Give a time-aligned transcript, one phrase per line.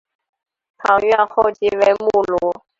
[0.83, 2.63] 堂院后即为墓庐。